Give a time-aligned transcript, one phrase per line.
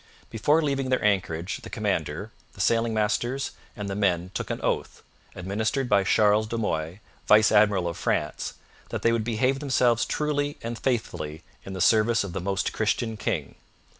[0.31, 5.03] Before leaving their anchorage the commander, the sailing masters, and the men took an oath,
[5.35, 8.55] administered by Charles de Mouy, vice admiral of France,
[8.89, 13.15] that they would behave themselves truly and faithfully in the service of the Most Christian
[13.15, 13.53] King.